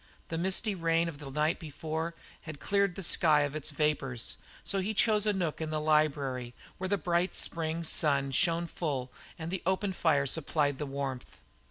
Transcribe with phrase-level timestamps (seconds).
[0.29, 4.79] The misty rain of the night before had cleared the sky of its vapours, so
[4.79, 9.51] he chose a nook in the library where the bright spring sun shone full and
[9.51, 11.37] the open fire supplied the warmth.